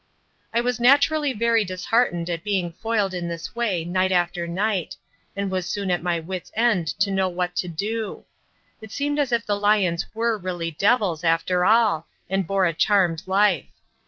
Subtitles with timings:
[0.51, 4.97] I was naturally very disheartened at being foiled in this way night after night,
[5.35, 8.25] and was soon at my wits' end to know what to do;
[8.81, 13.21] it seemed as if the lions were really "devils" after all and bore a charmed
[13.27, 13.69] life.